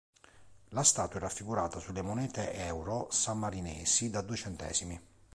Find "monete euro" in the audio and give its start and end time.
2.01-3.09